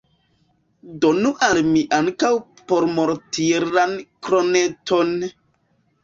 [1.01, 2.31] Donu al mi ankaŭ
[2.71, 3.93] pormartiran
[4.29, 5.13] kroneton!